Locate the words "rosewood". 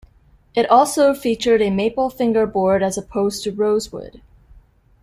3.51-4.23